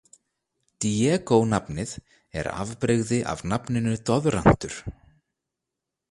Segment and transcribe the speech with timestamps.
[0.83, 1.91] Diego nafnið
[2.41, 4.79] er afbrigði af nafninu doðrantur.